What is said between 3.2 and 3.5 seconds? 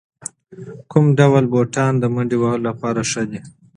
دي؟